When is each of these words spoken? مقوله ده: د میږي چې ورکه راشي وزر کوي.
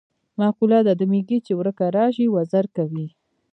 مقوله 0.39 0.79
ده: 0.87 0.93
د 0.99 1.01
میږي 1.11 1.37
چې 1.45 1.51
ورکه 1.59 1.85
راشي 1.95 2.25
وزر 2.35 2.65
کوي. 2.75 3.07